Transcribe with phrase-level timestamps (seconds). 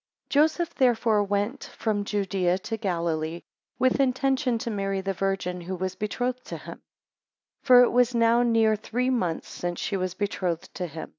[0.31, 3.43] JOSEPH therefore went from Judaea to Galilee,
[3.77, 6.77] with intention to marry the Virgin who was betrothed to him:
[7.65, 11.09] 2 For it was now near three months since she was betrothed to him.